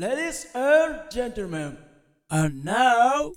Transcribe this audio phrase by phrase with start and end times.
[0.00, 1.76] Ladies and gentlemen,
[2.30, 3.32] and now.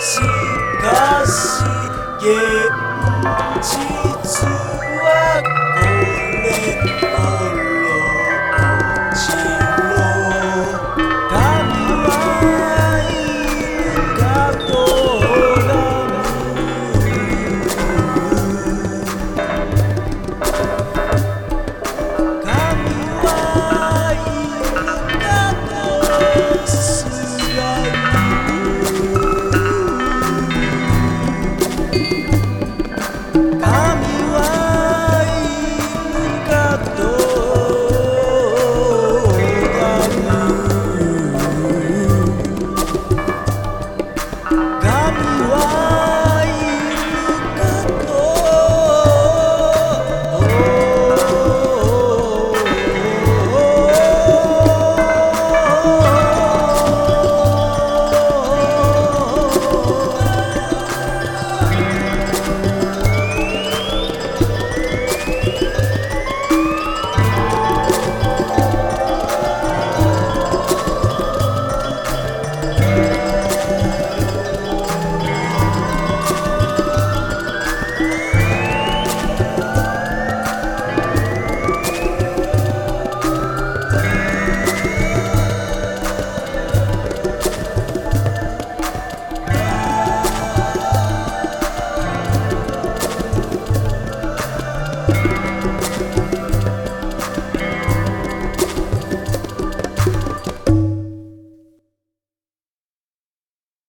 [0.00, 0.18] し
[0.80, 1.62] かし
[2.18, 2.28] 現
[3.60, 4.99] 実は